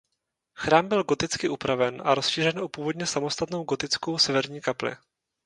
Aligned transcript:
Chrám 0.55 0.87
byl 0.87 1.03
goticky 1.03 1.49
upraven 1.49 2.01
a 2.05 2.15
rozšířen 2.15 2.59
o 2.59 2.67
původně 2.69 3.05
samostatnou 3.05 3.63
gotickou 3.63 4.17
severní 4.17 4.61
kapli. 4.61 4.95